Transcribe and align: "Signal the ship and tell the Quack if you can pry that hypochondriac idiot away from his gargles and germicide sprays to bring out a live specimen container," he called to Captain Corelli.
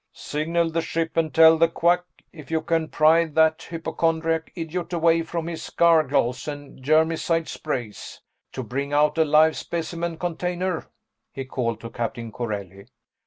"Signal 0.13 0.71
the 0.71 0.81
ship 0.81 1.15
and 1.15 1.31
tell 1.31 1.59
the 1.59 1.67
Quack 1.67 2.03
if 2.33 2.49
you 2.49 2.61
can 2.63 2.87
pry 2.87 3.25
that 3.25 3.67
hypochondriac 3.69 4.51
idiot 4.55 4.91
away 4.93 5.21
from 5.21 5.45
his 5.45 5.69
gargles 5.69 6.47
and 6.47 6.81
germicide 6.81 7.47
sprays 7.47 8.19
to 8.51 8.63
bring 8.63 8.93
out 8.93 9.19
a 9.19 9.23
live 9.23 9.55
specimen 9.55 10.17
container," 10.17 10.87
he 11.31 11.45
called 11.45 11.79
to 11.81 11.91
Captain 11.91 12.31
Corelli. 12.31 12.87